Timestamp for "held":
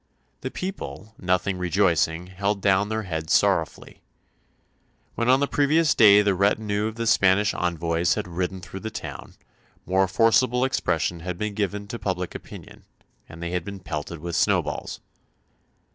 2.25-2.59